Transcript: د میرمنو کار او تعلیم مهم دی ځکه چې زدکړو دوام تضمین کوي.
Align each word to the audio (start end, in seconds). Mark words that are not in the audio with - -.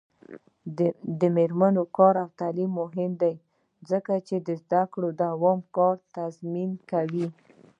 د 1.19 1.21
میرمنو 1.35 1.83
کار 1.97 2.15
او 2.23 2.29
تعلیم 2.41 2.71
مهم 2.81 3.11
دی 3.21 3.33
ځکه 3.89 4.13
چې 4.27 4.35
زدکړو 4.59 5.09
دوام 5.23 5.57
تضمین 6.17 6.71
کوي. 6.91 7.27